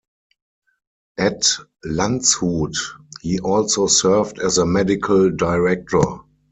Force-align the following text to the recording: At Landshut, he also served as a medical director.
At 1.19 1.59
Landshut, 1.85 2.75
he 3.21 3.39
also 3.39 3.85
served 3.85 4.39
as 4.39 4.57
a 4.57 4.65
medical 4.65 5.29
director. 5.29 6.01